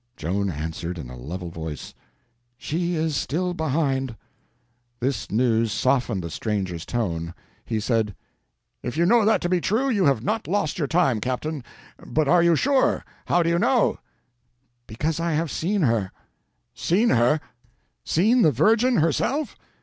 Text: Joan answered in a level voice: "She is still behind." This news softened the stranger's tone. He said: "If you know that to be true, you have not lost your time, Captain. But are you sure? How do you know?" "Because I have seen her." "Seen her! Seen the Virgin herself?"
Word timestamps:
Joan 0.17 0.49
answered 0.49 0.97
in 0.97 1.11
a 1.11 1.15
level 1.15 1.51
voice: 1.51 1.93
"She 2.57 2.95
is 2.95 3.15
still 3.15 3.53
behind." 3.53 4.15
This 4.99 5.29
news 5.29 5.71
softened 5.71 6.23
the 6.23 6.31
stranger's 6.31 6.87
tone. 6.87 7.35
He 7.65 7.79
said: 7.79 8.15
"If 8.81 8.97
you 8.97 9.05
know 9.05 9.25
that 9.25 9.41
to 9.41 9.47
be 9.49 9.61
true, 9.61 9.89
you 9.91 10.05
have 10.05 10.23
not 10.23 10.47
lost 10.47 10.79
your 10.79 10.87
time, 10.87 11.21
Captain. 11.21 11.63
But 12.03 12.27
are 12.27 12.41
you 12.41 12.55
sure? 12.55 13.05
How 13.27 13.43
do 13.43 13.49
you 13.51 13.59
know?" 13.59 13.99
"Because 14.87 15.19
I 15.19 15.33
have 15.33 15.51
seen 15.51 15.83
her." 15.83 16.11
"Seen 16.73 17.09
her! 17.09 17.39
Seen 18.03 18.41
the 18.41 18.51
Virgin 18.51 18.95
herself?" 18.95 19.55